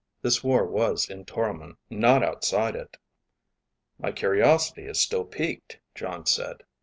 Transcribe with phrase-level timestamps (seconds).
[0.23, 2.97] This war is in Toromon, not outside it."
[3.99, 6.63] "My curiosity is still peaked," Jon said.